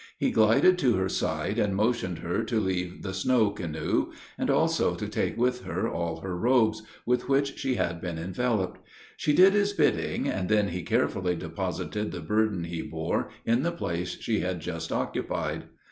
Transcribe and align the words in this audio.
He 0.17 0.31
glided 0.31 0.79
to 0.79 0.95
her 0.95 1.07
side, 1.09 1.59
and 1.59 1.75
motioned 1.75 2.15
to 2.15 2.21
her 2.23 2.43
to 2.45 2.59
leave 2.59 3.03
the 3.03 3.13
snow 3.13 3.51
canoe, 3.51 4.11
and 4.35 4.49
also 4.49 4.95
to 4.95 5.07
take 5.07 5.37
with 5.37 5.61
her 5.65 5.87
all 5.87 6.21
her 6.21 6.35
robes 6.35 6.81
with 7.05 7.29
which 7.29 7.59
she 7.59 7.75
had 7.75 8.01
been 8.01 8.17
enveloped. 8.17 8.81
She 9.15 9.31
did 9.31 9.53
his 9.53 9.73
bidding, 9.73 10.27
and 10.27 10.49
then 10.49 10.69
he 10.69 10.81
carefully 10.81 11.35
deposited 11.35 12.11
the 12.11 12.19
burden 12.19 12.63
he 12.63 12.81
bore 12.81 13.29
in 13.45 13.61
the 13.61 13.71
place 13.71 14.17
she 14.19 14.39
had 14.39 14.59
just 14.59 14.91
occupied. 14.91 15.65